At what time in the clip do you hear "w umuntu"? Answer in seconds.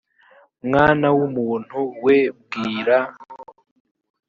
1.17-1.77